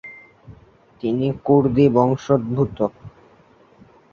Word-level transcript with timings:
তিনি 1.03 1.27
কুর্দি 1.45 1.85
বংশোদ্ভূত। 1.95 2.77